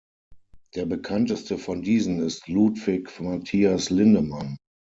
Der 0.73 0.87
bekannteste 0.87 1.59
von 1.59 1.83
diesen 1.83 2.21
ist 2.21 2.47
Ludvig 2.47 3.19
Mathias 3.19 3.91
Lindeman. 3.91 4.57